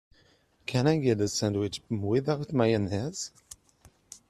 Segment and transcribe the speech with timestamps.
[0.65, 3.29] Can I get the sandwich without mayonnaise?